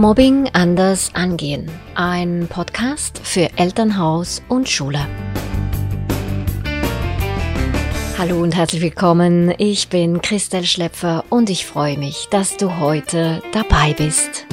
Mobbing 0.00 0.48
anders 0.54 1.14
angehen. 1.14 1.70
Ein 1.94 2.46
Podcast 2.48 3.20
für 3.22 3.50
Elternhaus 3.56 4.40
und 4.48 4.66
Schule. 4.66 5.06
Hallo 8.16 8.40
und 8.40 8.56
herzlich 8.56 8.80
willkommen. 8.80 9.52
Ich 9.58 9.90
bin 9.90 10.22
Christel 10.22 10.64
Schlepfer 10.64 11.24
und 11.28 11.50
ich 11.50 11.66
freue 11.66 11.98
mich, 11.98 12.28
dass 12.30 12.56
du 12.56 12.78
heute 12.78 13.42
dabei 13.52 13.92
bist. 13.92 14.46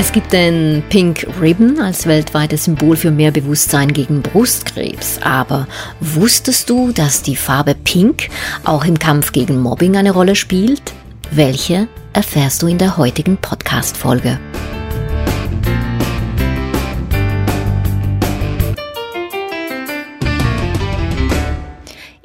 Es 0.00 0.12
gibt 0.12 0.32
den 0.32 0.84
Pink 0.90 1.26
Ribbon 1.40 1.80
als 1.80 2.06
weltweites 2.06 2.66
Symbol 2.66 2.94
für 2.94 3.10
mehr 3.10 3.32
Bewusstsein 3.32 3.92
gegen 3.92 4.22
Brustkrebs. 4.22 5.18
Aber 5.24 5.66
wusstest 5.98 6.70
du, 6.70 6.92
dass 6.92 7.22
die 7.22 7.34
Farbe 7.34 7.74
Pink 7.74 8.28
auch 8.62 8.84
im 8.84 9.00
Kampf 9.00 9.32
gegen 9.32 9.60
Mobbing 9.60 9.96
eine 9.96 10.12
Rolle 10.12 10.36
spielt? 10.36 10.92
Welche 11.32 11.88
erfährst 12.12 12.62
du 12.62 12.68
in 12.68 12.78
der 12.78 12.96
heutigen 12.96 13.38
Podcast-Folge. 13.38 14.38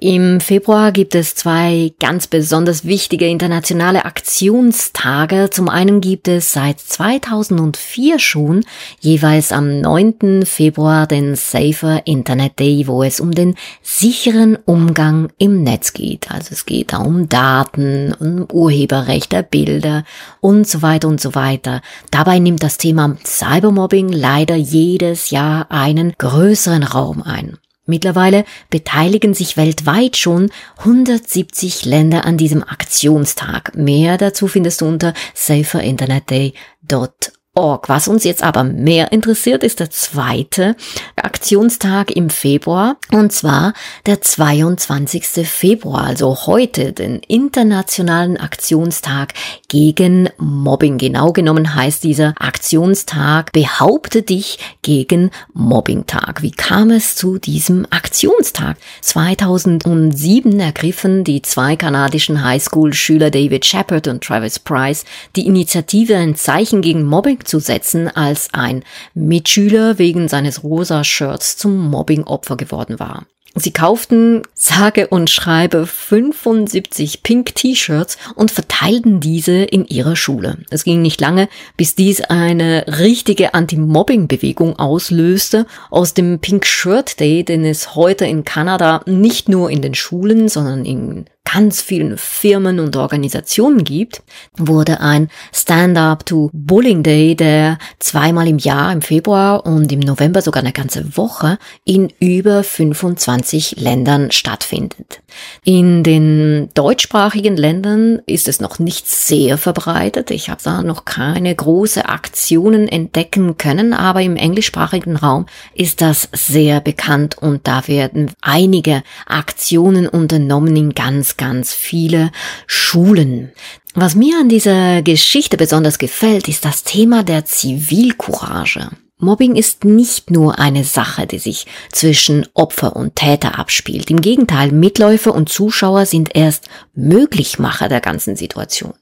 Im 0.05 0.41
Februar 0.41 0.91
gibt 0.91 1.15
es 1.15 1.33
zwei 1.33 1.93
ganz 1.97 2.27
besonders 2.27 2.83
wichtige 2.83 3.25
internationale 3.29 4.03
Aktionstage. 4.03 5.47
Zum 5.49 5.69
einen 5.69 6.01
gibt 6.01 6.27
es 6.27 6.51
seit 6.51 6.81
2004 6.81 8.19
schon 8.19 8.65
jeweils 8.99 9.53
am 9.53 9.79
9. 9.79 10.45
Februar 10.45 11.07
den 11.07 11.35
Safer 11.35 12.05
Internet 12.05 12.59
Day, 12.59 12.85
wo 12.85 13.01
es 13.01 13.21
um 13.21 13.31
den 13.31 13.55
sicheren 13.81 14.57
Umgang 14.65 15.29
im 15.37 15.63
Netz 15.63 15.93
geht. 15.93 16.29
Also 16.31 16.49
es 16.51 16.65
geht 16.65 16.91
da 16.91 16.97
um 16.97 17.29
Daten, 17.29 18.13
um 18.19 18.45
Urheberrechte, 18.51 19.41
Bilder 19.41 20.03
und 20.41 20.67
so 20.67 20.81
weiter 20.81 21.07
und 21.07 21.21
so 21.21 21.33
weiter. 21.33 21.79
Dabei 22.11 22.39
nimmt 22.39 22.61
das 22.61 22.77
Thema 22.77 23.15
Cybermobbing 23.23 24.09
leider 24.09 24.55
jedes 24.57 25.29
Jahr 25.29 25.71
einen 25.71 26.11
größeren 26.17 26.83
Raum 26.83 27.23
ein. 27.23 27.57
Mittlerweile 27.85 28.45
beteiligen 28.69 29.33
sich 29.33 29.57
weltweit 29.57 30.15
schon 30.15 30.51
170 30.77 31.85
Länder 31.85 32.25
an 32.25 32.37
diesem 32.37 32.63
Aktionstag. 32.63 33.75
Mehr 33.75 34.17
dazu 34.17 34.47
findest 34.47 34.81
du 34.81 34.85
unter 34.85 35.13
saferinternetday.org 35.33 37.42
org. 37.55 37.87
Was 37.87 38.07
uns 38.07 38.23
jetzt 38.23 38.43
aber 38.43 38.63
mehr 38.63 39.11
interessiert, 39.11 39.63
ist 39.63 39.79
der 39.79 39.91
zweite 39.91 40.75
Aktionstag 41.15 42.11
im 42.11 42.29
Februar 42.29 42.97
und 43.11 43.31
zwar 43.31 43.73
der 44.05 44.21
22. 44.21 45.47
Februar, 45.47 46.05
also 46.05 46.47
heute, 46.47 46.93
den 46.93 47.19
internationalen 47.19 48.37
Aktionstag 48.37 49.33
gegen 49.67 50.29
Mobbing. 50.37 50.97
Genau 50.97 51.31
genommen 51.31 51.75
heißt 51.75 52.03
dieser 52.03 52.33
Aktionstag 52.39 53.51
Behaupte 53.51 54.23
dich 54.23 54.57
gegen 54.81 55.29
Mobbing-Tag. 55.53 56.41
Wie 56.41 56.51
kam 56.51 56.89
es 56.89 57.15
zu 57.15 57.37
diesem 57.37 57.85
Aktionstag? 57.91 58.77
2007 59.01 60.59
ergriffen 60.59 61.23
die 61.23 61.43
zwei 61.43 61.75
kanadischen 61.75 62.43
Highschool-Schüler 62.43 63.29
David 63.29 63.65
Shepard 63.65 64.07
und 64.07 64.23
Travis 64.23 64.57
Price 64.57 65.05
die 65.35 65.45
Initiative 65.45 66.15
ein 66.15 66.35
Zeichen 66.35 66.81
gegen 66.81 67.03
Mobbing 67.03 67.42
zu 67.43 67.59
setzen, 67.59 68.07
als 68.07 68.49
ein 68.53 68.83
Mitschüler 69.13 69.97
wegen 69.97 70.27
seines 70.27 70.63
rosa 70.63 71.03
Shirts 71.03 71.57
zum 71.57 71.89
Mobbing-Opfer 71.89 72.57
geworden 72.57 72.99
war. 72.99 73.25
Sie 73.55 73.71
kauften 73.71 74.41
sage 74.55 75.07
und 75.07 75.29
schreibe 75.29 75.85
75 75.85 77.21
Pink 77.21 77.53
T-Shirts 77.53 78.17
und 78.33 78.49
verteilten 78.49 79.19
diese 79.19 79.63
in 79.63 79.85
ihrer 79.85 80.15
Schule. 80.15 80.57
Es 80.71 80.83
ging 80.83 81.03
nicht 81.03 81.21
lange, 81.21 81.47
bis 81.77 81.93
dies 81.93 82.21
eine 82.21 82.85
richtige 82.99 83.53
Anti-Mobbing-Bewegung 83.53 84.79
auslöste. 84.79 85.67
Aus 85.91 86.15
dem 86.15 86.39
Pink 86.39 86.65
Shirt 86.65 87.19
Day, 87.19 87.43
den 87.43 87.63
es 87.63 87.93
heute 87.93 88.25
in 88.25 88.43
Kanada 88.43 89.01
nicht 89.05 89.49
nur 89.49 89.69
in 89.69 89.83
den 89.83 89.93
Schulen, 89.93 90.49
sondern 90.49 90.83
in 90.83 91.25
ganz 91.51 91.81
vielen 91.81 92.17
Firmen 92.17 92.79
und 92.79 92.95
Organisationen 92.95 93.83
gibt, 93.83 94.23
wurde 94.57 95.01
ein 95.01 95.29
Stand-up 95.51 96.25
to 96.25 96.49
Bullying 96.53 97.03
Day, 97.03 97.35
der 97.35 97.77
zweimal 97.99 98.47
im 98.47 98.57
Jahr 98.57 98.91
im 98.91 99.01
Februar 99.01 99.65
und 99.65 99.91
im 99.91 99.99
November 99.99 100.41
sogar 100.41 100.63
eine 100.63 100.71
ganze 100.71 101.15
Woche 101.15 101.59
in 101.85 102.11
über 102.19 102.63
25 102.63 103.75
Ländern 103.79 104.31
stattfindet. 104.31 105.21
In 105.63 106.03
den 106.03 106.69
deutschsprachigen 106.73 107.57
Ländern 107.57 108.21
ist 108.25 108.47
es 108.47 108.59
noch 108.59 108.79
nicht 108.79 109.07
sehr 109.07 109.57
verbreitet. 109.57 110.31
Ich 110.31 110.49
habe 110.49 110.61
da 110.63 110.81
noch 110.81 111.05
keine 111.05 111.53
große 111.53 112.07
Aktionen 112.07 112.87
entdecken 112.87 113.57
können, 113.57 113.93
aber 113.93 114.21
im 114.21 114.35
englischsprachigen 114.35 115.15
Raum 115.15 115.45
ist 115.73 116.01
das 116.01 116.29
sehr 116.31 116.81
bekannt 116.81 117.37
und 117.37 117.67
da 117.67 117.87
werden 117.87 118.31
einige 118.41 119.03
Aktionen 119.25 120.07
unternommen 120.07 120.75
in 120.75 120.93
ganz, 120.93 121.32
ganz 121.37 121.73
viele 121.73 122.31
Schulen. 122.67 123.51
Was 123.95 124.15
mir 124.15 124.39
an 124.39 124.49
dieser 124.49 125.01
Geschichte 125.01 125.57
besonders 125.57 125.99
gefällt, 125.99 126.47
ist 126.47 126.65
das 126.65 126.83
Thema 126.83 127.23
der 127.23 127.45
Zivilcourage. 127.45 128.89
Mobbing 129.19 129.55
ist 129.55 129.85
nicht 129.85 130.31
nur 130.31 130.59
eine 130.59 130.83
Sache, 130.83 131.27
die 131.27 131.39
sich 131.39 131.65
zwischen 131.91 132.45
Opfer 132.53 132.95
und 132.95 133.15
Täter 133.15 133.57
abspielt. 133.57 134.11
Im 134.11 134.21
Gegenteil, 134.21 134.71
Mitläufer 134.71 135.33
und 135.33 135.49
Zuschauer 135.49 136.05
sind 136.05 136.35
erst 136.35 136.67
Möglichmacher 136.93 137.87
der 137.87 138.01
ganzen 138.01 138.35
Situation. 138.35 138.93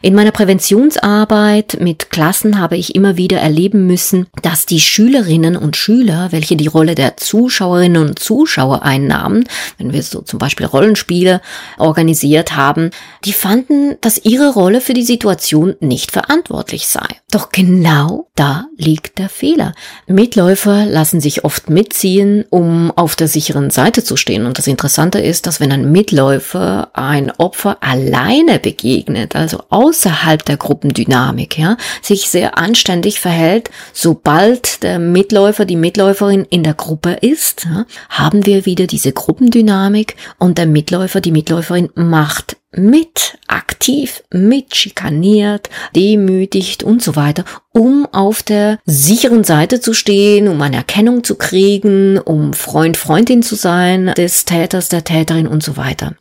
In 0.00 0.14
meiner 0.14 0.30
Präventionsarbeit 0.30 1.78
mit 1.80 2.10
Klassen 2.10 2.58
habe 2.58 2.76
ich 2.76 2.94
immer 2.94 3.16
wieder 3.16 3.38
erleben 3.38 3.86
müssen, 3.86 4.26
dass 4.42 4.66
die 4.66 4.80
Schülerinnen 4.80 5.56
und 5.56 5.76
Schüler, 5.76 6.28
welche 6.30 6.56
die 6.56 6.66
Rolle 6.68 6.94
der 6.94 7.16
Zuschauerinnen 7.16 8.02
und 8.02 8.18
Zuschauer 8.18 8.82
einnahmen, 8.82 9.44
wenn 9.76 9.92
wir 9.92 10.02
so 10.02 10.22
zum 10.22 10.38
Beispiel 10.38 10.66
Rollenspiele 10.66 11.40
organisiert 11.78 12.56
haben, 12.56 12.90
die 13.24 13.32
fanden, 13.32 13.96
dass 14.00 14.24
ihre 14.24 14.52
Rolle 14.52 14.80
für 14.80 14.94
die 14.94 15.02
Situation 15.02 15.76
nicht 15.80 16.12
verantwortlich 16.12 16.88
sei. 16.88 17.06
Doch 17.30 17.50
genau 17.50 18.28
da 18.36 18.68
liegt 18.78 19.18
der 19.18 19.28
Fehler. 19.28 19.74
Mitläufer 20.06 20.86
lassen 20.86 21.20
sich 21.20 21.44
oft 21.44 21.68
mitziehen, 21.68 22.46
um 22.48 22.90
auf 22.90 23.16
der 23.16 23.28
sicheren 23.28 23.68
Seite 23.68 24.02
zu 24.02 24.16
stehen. 24.16 24.46
Und 24.46 24.56
das 24.56 24.66
Interessante 24.66 25.18
ist, 25.18 25.46
dass 25.46 25.60
wenn 25.60 25.70
ein 25.70 25.92
Mitläufer 25.92 26.88
ein 26.94 27.30
Opfer 27.32 27.76
alleine 27.80 28.58
begegnet, 28.58 29.36
also 29.36 29.62
außerhalb 29.68 30.42
der 30.42 30.56
Gruppendynamik, 30.56 31.58
ja, 31.58 31.76
sich 32.00 32.30
sehr 32.30 32.56
anständig 32.56 33.20
verhält, 33.20 33.68
sobald 33.92 34.82
der 34.82 34.98
Mitläufer, 34.98 35.66
die 35.66 35.76
Mitläuferin 35.76 36.46
in 36.48 36.62
der 36.62 36.74
Gruppe 36.74 37.18
ist, 37.20 37.66
ja, 37.66 37.84
haben 38.08 38.46
wir 38.46 38.64
wieder 38.64 38.86
diese 38.86 39.12
Gruppendynamik 39.12 40.16
und 40.38 40.56
der 40.56 40.66
Mitläufer, 40.66 41.20
die 41.20 41.32
Mitläuferin 41.32 41.90
macht 41.94 42.56
mit 42.72 43.38
aktiv, 43.46 44.22
mit 44.32 44.76
schikaniert, 44.76 45.70
demütigt 45.94 46.82
und 46.82 47.02
so 47.02 47.16
weiter, 47.16 47.44
um 47.72 48.06
auf 48.12 48.42
der 48.42 48.78
sicheren 48.84 49.44
Seite 49.44 49.80
zu 49.80 49.94
stehen, 49.94 50.48
um 50.48 50.60
eine 50.60 50.76
Erkennung 50.76 51.24
zu 51.24 51.36
kriegen, 51.36 52.18
um 52.18 52.52
Freund, 52.52 52.96
Freundin 52.96 53.42
zu 53.42 53.54
sein 53.54 54.12
des 54.16 54.44
Täters, 54.44 54.88
der 54.88 55.04
Täterin 55.04 55.46
und 55.46 55.62
so 55.62 55.76
weiter. 55.76 56.14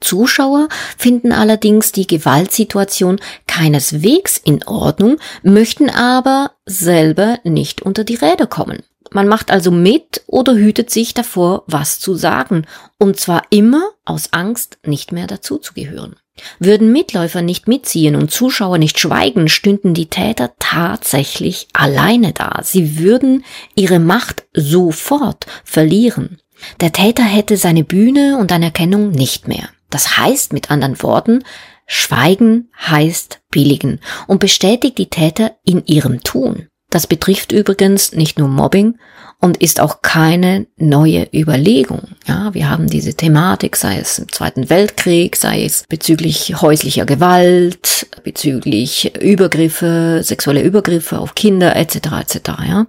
Zuschauer 0.00 0.68
finden 0.98 1.32
allerdings 1.32 1.92
die 1.92 2.06
Gewaltsituation 2.06 3.20
keineswegs 3.46 4.36
in 4.36 4.62
Ordnung, 4.64 5.16
möchten 5.42 5.88
aber 5.88 6.52
selber 6.66 7.38
nicht 7.44 7.80
unter 7.82 8.04
die 8.04 8.16
Räder 8.16 8.46
kommen. 8.46 8.82
Man 9.14 9.28
macht 9.28 9.52
also 9.52 9.70
mit 9.70 10.22
oder 10.26 10.56
hütet 10.56 10.90
sich 10.90 11.14
davor, 11.14 11.62
was 11.68 12.00
zu 12.00 12.16
sagen, 12.16 12.66
und 12.98 13.18
zwar 13.20 13.42
immer 13.50 13.92
aus 14.04 14.32
Angst, 14.32 14.78
nicht 14.84 15.12
mehr 15.12 15.28
dazuzugehören. 15.28 16.16
Würden 16.58 16.90
Mitläufer 16.90 17.40
nicht 17.40 17.68
mitziehen 17.68 18.16
und 18.16 18.32
Zuschauer 18.32 18.78
nicht 18.78 18.98
schweigen, 18.98 19.48
stünden 19.48 19.94
die 19.94 20.10
Täter 20.10 20.54
tatsächlich 20.58 21.68
alleine 21.72 22.32
da. 22.32 22.58
Sie 22.64 22.98
würden 22.98 23.44
ihre 23.76 24.00
Macht 24.00 24.46
sofort 24.52 25.46
verlieren. 25.62 26.40
Der 26.80 26.90
Täter 26.90 27.22
hätte 27.22 27.56
seine 27.56 27.84
Bühne 27.84 28.36
und 28.36 28.50
Anerkennung 28.50 29.12
nicht 29.12 29.46
mehr. 29.46 29.68
Das 29.90 30.18
heißt 30.18 30.52
mit 30.52 30.72
anderen 30.72 31.00
Worten, 31.04 31.44
Schweigen 31.86 32.68
heißt 32.80 33.42
billigen 33.52 34.00
und 34.26 34.40
bestätigt 34.40 34.98
die 34.98 35.08
Täter 35.08 35.52
in 35.64 35.86
ihrem 35.86 36.24
Tun. 36.24 36.66
Das 36.94 37.08
betrifft 37.08 37.50
übrigens 37.50 38.12
nicht 38.12 38.38
nur 38.38 38.46
Mobbing 38.46 38.98
und 39.40 39.56
ist 39.56 39.80
auch 39.80 40.00
keine 40.00 40.68
neue 40.76 41.26
Überlegung. 41.34 42.02
Ja, 42.28 42.54
wir 42.54 42.70
haben 42.70 42.86
diese 42.86 43.14
Thematik, 43.14 43.74
sei 43.74 43.98
es 43.98 44.20
im 44.20 44.30
Zweiten 44.30 44.70
Weltkrieg, 44.70 45.34
sei 45.34 45.64
es 45.64 45.86
bezüglich 45.88 46.62
häuslicher 46.62 47.04
Gewalt, 47.04 48.06
bezüglich 48.22 49.12
Übergriffe, 49.20 50.20
sexuelle 50.22 50.62
Übergriffe 50.62 51.18
auf 51.18 51.34
Kinder 51.34 51.74
etc. 51.74 51.96
etc. 52.20 52.38
Ja. 52.64 52.86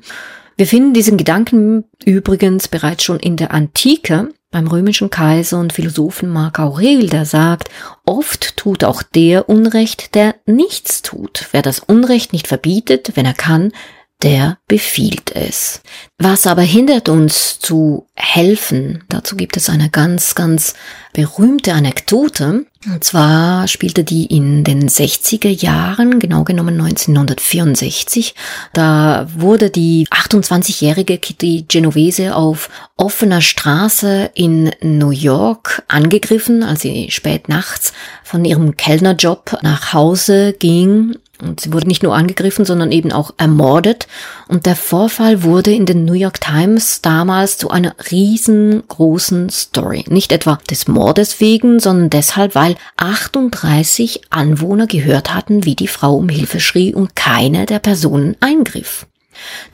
Wir 0.56 0.68
finden 0.68 0.94
diesen 0.94 1.18
Gedanken 1.18 1.86
übrigens 2.06 2.68
bereits 2.68 3.04
schon 3.04 3.20
in 3.20 3.38
der 3.38 3.56
Antike 3.56 4.30
beim 4.56 4.68
römischen 4.68 5.10
Kaiser 5.10 5.60
und 5.60 5.74
Philosophen 5.74 6.30
Mark 6.30 6.60
Aurel, 6.60 7.10
der 7.10 7.26
sagt, 7.26 7.68
oft 8.06 8.56
tut 8.56 8.86
auch 8.86 9.04
der 9.04 9.50
Unrecht, 9.50 10.16
der 10.16 10.36
nichts 10.46 11.02
tut. 11.02 11.50
Wer 11.52 11.62
das 11.62 11.80
Unrecht 11.80 12.32
nicht 12.32 12.48
verbietet, 12.48 13.12
wenn 13.16 13.26
er 13.26 13.34
kann, 13.34 13.74
der 14.24 14.60
befiehlt 14.68 15.36
es. 15.36 15.82
Was 16.18 16.48
aber 16.48 16.62
hindert 16.62 17.10
uns 17.10 17.60
zu 17.60 18.08
helfen, 18.16 19.04
dazu 19.10 19.36
gibt 19.36 19.58
es 19.58 19.70
eine 19.70 19.90
ganz, 19.90 20.34
ganz 20.34 20.74
berühmte 21.12 21.74
Anekdote. 21.74 22.66
Und 22.86 23.04
zwar 23.04 23.68
spielte 23.68 24.06
die 24.06 24.26
in 24.26 24.64
den 24.64 24.88
60er 24.88 25.50
Jahren, 25.50 26.20
genau 26.20 26.46
genommen 26.46 26.80
1964. 26.80 28.34
Da 28.72 29.28
wurde 29.36 29.70
die 29.70 30.08
28-jährige 30.08 31.18
Kitty 31.18 31.66
Genovese 31.68 32.34
auf 32.34 32.70
offener 32.96 33.42
Straße 33.42 34.32
in 34.36 34.72
New 34.82 35.12
York 35.12 35.84
angegriffen, 35.90 36.64
als 36.64 36.82
sie 36.82 37.12
spät 37.12 37.50
nachts 37.50 37.92
von 38.24 38.46
ihrem 38.46 38.78
Kellnerjob 38.78 39.58
nach 39.64 39.92
Hause 39.92 40.54
ging 40.54 41.16
und 41.42 41.60
sie 41.60 41.74
wurde 41.74 41.88
nicht 41.88 42.04
nur 42.04 42.16
angegriffen, 42.16 42.66
sondern 42.66 42.92
eben 42.92 43.12
auch 43.12 43.34
ermordet. 43.38 44.08
Und 44.48 44.66
der 44.66 44.76
Vorfall 44.76 45.44
wurde 45.44 45.74
in 45.74 45.86
den 45.86 46.05
New 46.06 46.14
York 46.14 46.40
Times 46.40 47.02
damals 47.02 47.58
zu 47.58 47.70
einer 47.70 47.96
riesengroßen 48.12 49.50
Story. 49.50 50.06
Nicht 50.08 50.32
etwa 50.32 50.60
des 50.70 50.88
Mordes 50.88 51.40
wegen, 51.42 51.80
sondern 51.80 52.10
deshalb, 52.10 52.56
weil 52.56 52.76
38 52.98 54.22
Anwohner 54.30 54.88
gehört 54.88 55.34
hatten, 55.34 55.66
wie 55.66 55.76
die 55.76 55.88
Frau 55.88 56.16
um 56.16 56.30
Hilfe 56.30 56.60
schrie 56.60 56.94
und 56.94 57.16
keine 57.16 57.66
der 57.66 57.80
Personen 57.80 58.38
eingriff. 58.40 59.08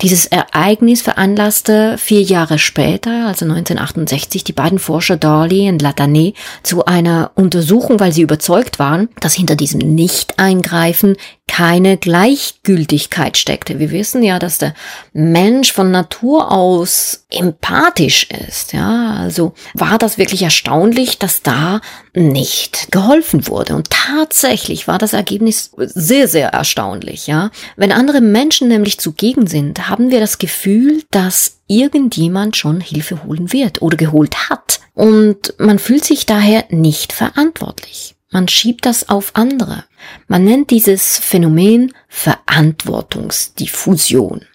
Dieses 0.01 0.25
Ereignis 0.25 1.01
veranlasste 1.01 1.97
vier 1.97 2.21
Jahre 2.21 2.59
später, 2.59 3.27
also 3.27 3.45
1968, 3.45 4.43
die 4.43 4.53
beiden 4.53 4.79
Forscher 4.79 5.17
Darley 5.17 5.69
und 5.69 5.81
Latané 5.81 6.33
zu 6.63 6.85
einer 6.85 7.31
Untersuchung, 7.35 7.99
weil 7.99 8.13
sie 8.13 8.21
überzeugt 8.21 8.79
waren, 8.79 9.09
dass 9.19 9.33
hinter 9.33 9.55
diesem 9.55 9.79
Nicht-Eingreifen 9.79 11.17
keine 11.51 11.97
Gleichgültigkeit 11.97 13.37
steckte. 13.37 13.77
Wir 13.77 13.91
wissen 13.91 14.23
ja, 14.23 14.39
dass 14.39 14.57
der 14.57 14.73
Mensch 15.11 15.73
von 15.73 15.91
Natur 15.91 16.49
aus 16.49 17.25
empathisch 17.29 18.29
ist. 18.47 18.71
Ja, 18.71 19.15
also 19.19 19.53
war 19.73 19.97
das 19.97 20.17
wirklich 20.17 20.43
erstaunlich, 20.43 21.19
dass 21.19 21.41
da 21.41 21.81
nicht 22.13 22.89
geholfen 22.91 23.49
wurde. 23.49 23.75
Und 23.75 23.89
tatsächlich 23.89 24.87
war 24.87 24.97
das 24.97 25.11
Ergebnis 25.11 25.71
sehr, 25.75 26.29
sehr 26.29 26.49
erstaunlich. 26.49 27.27
Ja, 27.27 27.51
wenn 27.75 27.91
andere 27.91 28.21
Menschen 28.21 28.69
nämlich 28.69 28.97
zugegen 28.97 29.45
sind, 29.51 29.89
haben 29.89 30.09
wir 30.09 30.19
das 30.19 30.39
Gefühl, 30.39 31.03
dass 31.11 31.59
irgendjemand 31.67 32.57
schon 32.57 32.81
Hilfe 32.81 33.23
holen 33.23 33.53
wird 33.53 33.83
oder 33.83 33.97
geholt 33.97 34.49
hat. 34.49 34.79
Und 34.93 35.53
man 35.59 35.77
fühlt 35.77 36.05
sich 36.05 36.25
daher 36.25 36.65
nicht 36.69 37.13
verantwortlich. 37.13 38.15
Man 38.31 38.47
schiebt 38.47 38.83
das 38.85 39.09
auf 39.09 39.35
andere. 39.35 39.83
Man 40.27 40.45
nennt 40.45 40.71
dieses 40.71 41.19
Phänomen 41.19 41.93
Verantwortungsdiffusion. 42.07 44.47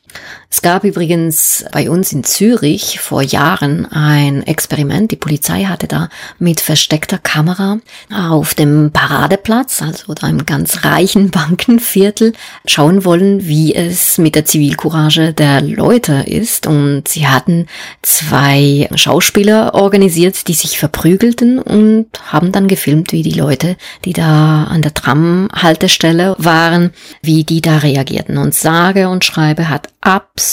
Es 0.57 0.63
gab 0.63 0.85
übrigens 0.85 1.67
bei 1.71 1.91
uns 1.91 2.15
in 2.15 2.25
Zürich 2.25 2.99
vor 2.99 3.21
Jahren 3.21 3.85
ein 3.93 4.43
Experiment. 4.43 5.11
Die 5.11 5.17
Polizei 5.17 5.65
hatte 5.65 5.87
da 5.87 6.09
mit 6.39 6.61
versteckter 6.61 7.19
Kamera 7.19 7.77
auf 8.11 8.55
dem 8.55 8.91
Paradeplatz, 8.91 9.83
also 9.83 10.15
da 10.15 10.27
im 10.27 10.47
ganz 10.47 10.83
reichen 10.87 11.31
Bankenviertel, 11.31 12.33
schauen 12.65 13.05
wollen, 13.05 13.47
wie 13.47 13.75
es 13.75 14.17
mit 14.17 14.35
der 14.35 14.47
Zivilcourage 14.47 15.35
der 15.35 15.61
Leute 15.61 16.25
ist. 16.27 16.67
Und 16.67 17.07
sie 17.07 17.29
hatten 17.29 17.67
zwei 18.01 18.89
Schauspieler 18.95 19.75
organisiert, 19.75 20.49
die 20.49 20.55
sich 20.55 20.79
verprügelten 20.79 21.59
und 21.59 22.07
haben 22.33 22.51
dann 22.51 22.67
gefilmt, 22.67 23.13
wie 23.13 23.23
die 23.23 23.39
Leute, 23.39 23.77
die 24.07 24.15
da 24.15 24.65
an 24.65 24.81
der 24.81 24.95
Tramhaltestelle 24.95 26.35
waren, 26.39 26.95
wie 27.21 27.45
die 27.45 27.61
da 27.61 27.77
reagierten. 27.77 28.39
Und 28.39 28.55
sage 28.55 29.11
und 29.11 29.23
schreibe 29.23 29.69
hat 29.69 29.91
absolut 30.01 30.46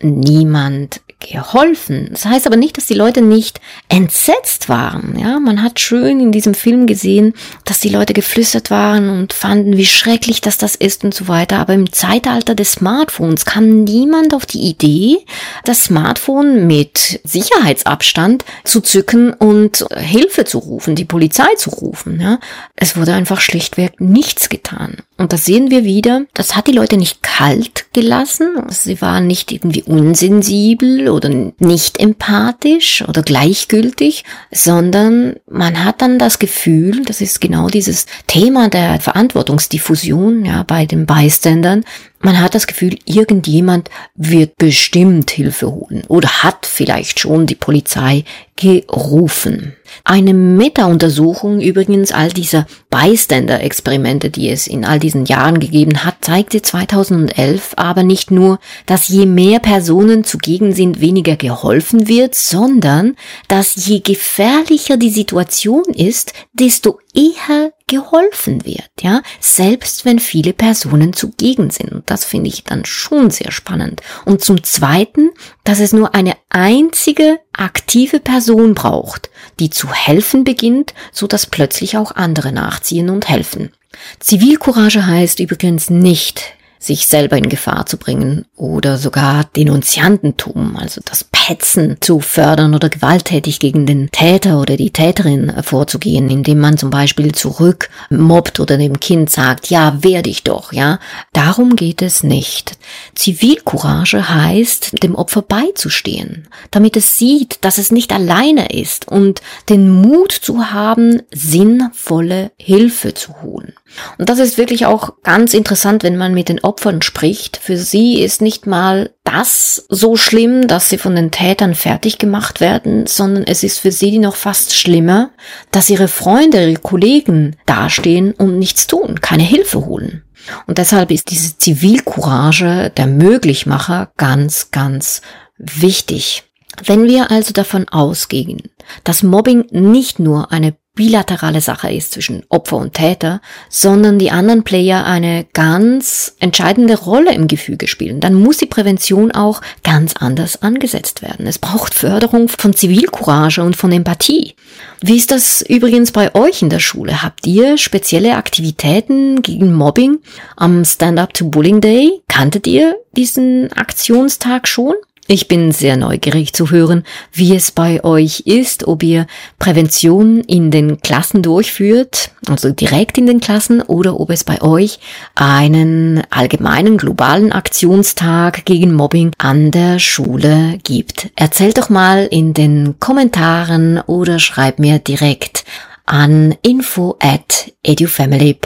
niemand 0.00 1.00
geholfen. 1.20 2.08
Das 2.12 2.24
heißt 2.24 2.46
aber 2.46 2.56
nicht, 2.56 2.76
dass 2.76 2.86
die 2.86 2.94
Leute 2.94 3.22
nicht 3.22 3.60
entsetzt 3.88 4.68
waren. 4.68 5.18
Ja, 5.18 5.40
man 5.40 5.62
hat 5.62 5.80
schön 5.80 6.20
in 6.20 6.30
diesem 6.30 6.54
Film 6.54 6.86
gesehen, 6.86 7.34
dass 7.64 7.80
die 7.80 7.88
Leute 7.88 8.12
geflüstert 8.12 8.70
waren 8.70 9.08
und 9.08 9.32
fanden, 9.32 9.76
wie 9.76 9.84
schrecklich 9.84 10.40
dass 10.40 10.58
das 10.58 10.76
ist 10.76 11.02
und 11.02 11.14
so 11.14 11.26
weiter. 11.26 11.58
Aber 11.58 11.74
im 11.74 11.92
Zeitalter 11.92 12.54
des 12.54 12.72
Smartphones 12.72 13.44
kam 13.44 13.82
niemand 13.82 14.32
auf 14.32 14.46
die 14.46 14.60
Idee, 14.60 15.18
das 15.64 15.84
Smartphone 15.84 16.68
mit 16.68 17.20
Sicherheitsabstand 17.24 18.44
zu 18.64 18.80
zücken 18.80 19.32
und 19.32 19.84
Hilfe 19.96 20.44
zu 20.44 20.58
rufen, 20.58 20.94
die 20.94 21.04
Polizei 21.04 21.52
zu 21.56 21.70
rufen. 21.70 22.20
Ja, 22.20 22.38
es 22.76 22.96
wurde 22.96 23.14
einfach 23.14 23.40
schlichtweg 23.40 24.00
nichts 24.00 24.48
getan. 24.48 24.98
Und 25.18 25.32
da 25.32 25.36
sehen 25.36 25.72
wir 25.72 25.84
wieder, 25.84 26.22
das 26.32 26.54
hat 26.54 26.68
die 26.68 26.72
Leute 26.72 26.96
nicht 26.96 27.24
kalt 27.24 27.92
gelassen. 27.92 28.50
Sie 28.68 29.00
waren 29.02 29.26
nicht 29.26 29.50
irgendwie 29.50 29.82
unsensibel 29.82 31.08
oder 31.08 31.28
nicht 31.58 31.98
empathisch 31.98 33.04
oder 33.06 33.22
gleichgültig, 33.22 34.22
sondern 34.52 35.34
man 35.50 35.84
hat 35.84 36.02
dann 36.02 36.20
das 36.20 36.38
Gefühl, 36.38 37.02
das 37.04 37.20
ist 37.20 37.40
genau 37.40 37.66
dieses 37.66 38.06
Thema 38.28 38.68
der 38.68 39.00
Verantwortungsdiffusion, 39.00 40.44
ja, 40.44 40.62
bei 40.62 40.86
den 40.86 41.04
Beiständern, 41.04 41.84
man 42.20 42.40
hat 42.40 42.54
das 42.54 42.66
Gefühl, 42.66 42.98
irgendjemand 43.04 43.90
wird 44.14 44.56
bestimmt 44.56 45.30
Hilfe 45.30 45.70
holen 45.70 46.02
oder 46.08 46.42
hat 46.42 46.66
vielleicht 46.66 47.20
schon 47.20 47.46
die 47.46 47.54
Polizei 47.54 48.24
gerufen. 48.56 49.76
Eine 50.04 50.34
Meta-Untersuchung 50.34 51.60
übrigens 51.60 52.12
all 52.12 52.28
dieser 52.28 52.66
Bystander-Experimente, 52.90 54.30
die 54.30 54.50
es 54.50 54.66
in 54.66 54.84
all 54.84 54.98
diesen 54.98 55.26
Jahren 55.26 55.60
gegeben 55.60 56.04
hat, 56.04 56.16
zeigte 56.22 56.60
2011 56.60 57.74
aber 57.76 58.02
nicht 58.02 58.30
nur, 58.30 58.58
dass 58.86 59.08
je 59.08 59.26
mehr 59.26 59.60
Personen 59.60 60.24
zugegen 60.24 60.72
sind, 60.72 61.00
weniger 61.00 61.36
geholfen 61.36 62.08
wird, 62.08 62.34
sondern 62.34 63.16
dass 63.46 63.86
je 63.86 64.00
gefährlicher 64.00 64.96
die 64.96 65.10
Situation 65.10 65.84
ist, 65.94 66.32
desto 66.52 66.98
eher 67.18 67.72
geholfen 67.88 68.64
wird, 68.64 68.90
ja, 69.00 69.22
selbst 69.40 70.04
wenn 70.04 70.20
viele 70.20 70.52
Personen 70.52 71.12
zugegen 71.12 71.70
sind. 71.70 71.90
Und 71.90 72.10
das 72.10 72.24
finde 72.24 72.48
ich 72.48 72.62
dann 72.62 72.84
schon 72.84 73.30
sehr 73.30 73.50
spannend. 73.50 74.02
Und 74.24 74.44
zum 74.44 74.62
Zweiten, 74.62 75.30
dass 75.64 75.80
es 75.80 75.92
nur 75.92 76.14
eine 76.14 76.36
einzige 76.48 77.40
aktive 77.52 78.20
Person 78.20 78.74
braucht, 78.74 79.30
die 79.58 79.70
zu 79.70 79.92
helfen 79.92 80.44
beginnt, 80.44 80.94
so 81.10 81.26
dass 81.26 81.46
plötzlich 81.46 81.96
auch 81.96 82.12
andere 82.12 82.52
nachziehen 82.52 83.10
und 83.10 83.28
helfen. 83.28 83.72
Zivilcourage 84.20 85.06
heißt 85.06 85.40
übrigens 85.40 85.90
nicht, 85.90 86.54
sich 86.78 87.06
selber 87.06 87.36
in 87.36 87.48
Gefahr 87.48 87.86
zu 87.86 87.96
bringen 87.96 88.44
oder 88.56 88.98
sogar 88.98 89.44
Denunziantentum, 89.56 90.76
also 90.76 91.00
das 91.04 91.24
Petzen 91.24 91.96
zu 92.00 92.20
fördern 92.20 92.74
oder 92.74 92.88
gewalttätig 92.88 93.58
gegen 93.58 93.86
den 93.86 94.10
Täter 94.10 94.60
oder 94.60 94.76
die 94.76 94.90
Täterin 94.90 95.52
vorzugehen, 95.62 96.30
indem 96.30 96.58
man 96.58 96.78
zum 96.78 96.90
Beispiel 96.90 97.32
zurück 97.32 97.88
mobbt 98.10 98.60
oder 98.60 98.76
dem 98.76 99.00
Kind 99.00 99.30
sagt, 99.30 99.70
ja, 99.70 100.02
wehr 100.02 100.22
dich 100.22 100.44
doch, 100.44 100.72
ja. 100.72 100.98
Darum 101.32 101.76
geht 101.76 102.02
es 102.02 102.22
nicht. 102.22 102.78
Zivilcourage 103.14 104.28
heißt, 104.28 105.02
dem 105.02 105.14
Opfer 105.14 105.42
beizustehen, 105.42 106.48
damit 106.70 106.96
es 106.96 107.18
sieht, 107.18 107.58
dass 107.64 107.78
es 107.78 107.90
nicht 107.90 108.12
alleine 108.12 108.70
ist 108.70 109.08
und 109.08 109.42
den 109.68 109.90
Mut 109.90 110.32
zu 110.32 110.70
haben, 110.70 111.22
sinnvolle 111.32 112.52
Hilfe 112.56 113.14
zu 113.14 113.42
holen. 113.42 113.72
Und 114.18 114.28
das 114.28 114.38
ist 114.38 114.58
wirklich 114.58 114.86
auch 114.86 115.22
ganz 115.22 115.54
interessant, 115.54 116.02
wenn 116.02 116.16
man 116.16 116.34
mit 116.34 116.48
den 116.48 116.60
Opfern 116.60 117.02
spricht. 117.02 117.56
Für 117.56 117.76
sie 117.76 118.20
ist 118.20 118.42
nicht 118.42 118.66
mal 118.66 119.10
das 119.24 119.86
so 119.88 120.16
schlimm, 120.16 120.66
dass 120.68 120.88
sie 120.88 120.98
von 120.98 121.16
den 121.16 121.30
Tätern 121.30 121.74
fertig 121.74 122.18
gemacht 122.18 122.60
werden, 122.60 123.06
sondern 123.06 123.44
es 123.44 123.62
ist 123.62 123.78
für 123.78 123.92
sie 123.92 124.18
noch 124.18 124.36
fast 124.36 124.74
schlimmer, 124.74 125.30
dass 125.70 125.90
ihre 125.90 126.08
Freunde, 126.08 126.68
ihre 126.68 126.80
Kollegen 126.80 127.56
dastehen 127.66 128.32
und 128.32 128.58
nichts 128.58 128.86
tun, 128.86 129.20
keine 129.20 129.42
Hilfe 129.42 129.86
holen. 129.86 130.22
Und 130.66 130.78
deshalb 130.78 131.10
ist 131.10 131.30
diese 131.30 131.58
Zivilcourage 131.58 132.90
der 132.96 133.06
Möglichmacher 133.06 134.12
ganz, 134.16 134.70
ganz 134.70 135.22
wichtig. 135.58 136.44
Wenn 136.84 137.04
wir 137.04 137.30
also 137.30 137.52
davon 137.52 137.88
ausgehen, 137.88 138.62
dass 139.04 139.22
Mobbing 139.22 139.66
nicht 139.70 140.18
nur 140.18 140.52
eine 140.52 140.76
bilaterale 140.98 141.60
Sache 141.60 141.92
ist 141.92 142.10
zwischen 142.10 142.42
Opfer 142.48 142.76
und 142.76 142.92
Täter, 142.92 143.40
sondern 143.68 144.18
die 144.18 144.32
anderen 144.32 144.64
Player 144.64 145.06
eine 145.06 145.46
ganz 145.52 146.34
entscheidende 146.40 146.98
Rolle 146.98 147.32
im 147.32 147.46
Gefüge 147.46 147.86
spielen, 147.86 148.18
dann 148.18 148.34
muss 148.34 148.56
die 148.56 148.66
Prävention 148.66 149.30
auch 149.30 149.60
ganz 149.84 150.14
anders 150.18 150.60
angesetzt 150.60 151.22
werden. 151.22 151.46
Es 151.46 151.60
braucht 151.60 151.94
Förderung 151.94 152.48
von 152.48 152.74
Zivilcourage 152.74 153.62
und 153.62 153.76
von 153.76 153.92
Empathie. 153.92 154.56
Wie 155.00 155.16
ist 155.16 155.30
das 155.30 155.62
übrigens 155.62 156.10
bei 156.10 156.34
euch 156.34 156.62
in 156.62 156.68
der 156.68 156.80
Schule? 156.80 157.22
Habt 157.22 157.46
ihr 157.46 157.78
spezielle 157.78 158.34
Aktivitäten 158.34 159.40
gegen 159.42 159.72
Mobbing 159.72 160.18
am 160.56 160.84
Stand-up 160.84 161.32
to 161.32 161.48
Bullying 161.48 161.80
Day? 161.80 162.10
Kanntet 162.26 162.66
ihr 162.66 162.96
diesen 163.12 163.72
Aktionstag 163.72 164.66
schon? 164.66 164.94
Ich 165.30 165.46
bin 165.46 165.72
sehr 165.72 165.98
neugierig 165.98 166.54
zu 166.54 166.70
hören, 166.70 167.04
wie 167.34 167.54
es 167.54 167.70
bei 167.70 168.02
euch 168.02 168.44
ist, 168.46 168.88
ob 168.88 169.02
ihr 169.02 169.26
Prävention 169.58 170.40
in 170.40 170.70
den 170.70 171.02
Klassen 171.02 171.42
durchführt, 171.42 172.30
also 172.48 172.70
direkt 172.70 173.18
in 173.18 173.26
den 173.26 173.38
Klassen, 173.38 173.82
oder 173.82 174.18
ob 174.18 174.30
es 174.30 174.42
bei 174.42 174.62
euch 174.62 175.00
einen 175.34 176.22
allgemeinen 176.30 176.96
globalen 176.96 177.52
Aktionstag 177.52 178.64
gegen 178.64 178.94
Mobbing 178.94 179.32
an 179.36 179.70
der 179.70 179.98
Schule 179.98 180.78
gibt. 180.82 181.28
Erzählt 181.36 181.76
doch 181.76 181.90
mal 181.90 182.26
in 182.30 182.54
den 182.54 182.98
Kommentaren 182.98 184.00
oder 184.06 184.38
schreibt 184.38 184.78
mir 184.78 184.98
direkt 184.98 185.66
an 186.06 186.54
info 186.62 187.18
at 187.20 187.70
edufamily.ch. 187.82 188.62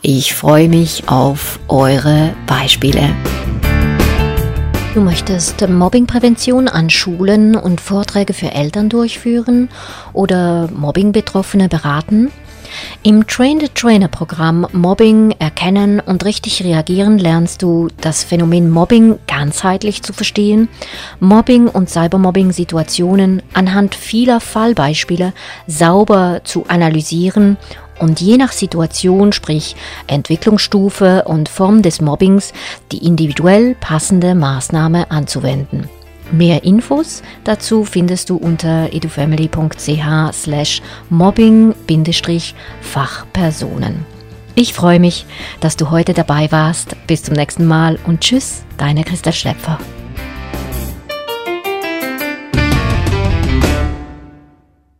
Ich 0.00 0.32
freue 0.32 0.68
mich 0.70 1.06
auf 1.06 1.60
eure 1.68 2.32
Beispiele. 2.46 3.10
Du 4.94 5.00
möchtest 5.00 5.68
Mobbingprävention 5.68 6.68
an 6.68 6.88
Schulen 6.88 7.56
und 7.56 7.80
Vorträge 7.80 8.32
für 8.32 8.52
Eltern 8.52 8.88
durchführen 8.88 9.68
oder 10.12 10.68
Mobbing-Betroffene 10.72 11.68
beraten? 11.68 12.30
Im 13.02 13.26
Train-the-Trainer-Programm 13.26 14.68
Mobbing 14.70 15.34
erkennen 15.40 15.98
und 15.98 16.24
richtig 16.24 16.62
reagieren 16.62 17.18
lernst 17.18 17.62
du 17.62 17.88
das 18.00 18.22
Phänomen 18.22 18.70
Mobbing 18.70 19.18
ganzheitlich 19.26 20.04
zu 20.04 20.12
verstehen, 20.12 20.68
Mobbing 21.18 21.66
und 21.66 21.90
Cybermobbing-Situationen 21.90 23.42
anhand 23.52 23.96
vieler 23.96 24.38
Fallbeispiele 24.38 25.32
sauber 25.66 26.42
zu 26.44 26.66
analysieren 26.68 27.56
und 27.98 28.20
je 28.20 28.36
nach 28.36 28.52
Situation, 28.52 29.32
sprich 29.32 29.76
Entwicklungsstufe 30.06 31.24
und 31.24 31.48
Form 31.48 31.82
des 31.82 32.00
Mobbings, 32.00 32.52
die 32.92 33.04
individuell 33.06 33.74
passende 33.74 34.34
Maßnahme 34.34 35.10
anzuwenden. 35.10 35.88
Mehr 36.32 36.64
Infos 36.64 37.22
dazu 37.44 37.84
findest 37.84 38.30
du 38.30 38.36
unter 38.36 38.90
edufamily.ch 38.92 40.32
slash 40.32 40.80
mobbing-fachpersonen. 41.10 44.06
Ich 44.56 44.72
freue 44.72 45.00
mich, 45.00 45.26
dass 45.60 45.76
du 45.76 45.90
heute 45.90 46.14
dabei 46.14 46.50
warst. 46.50 46.96
Bis 47.06 47.24
zum 47.24 47.34
nächsten 47.34 47.66
Mal 47.66 47.98
und 48.06 48.20
tschüss, 48.20 48.62
deine 48.78 49.04
Christa 49.04 49.32
Schlepfer. 49.32 49.78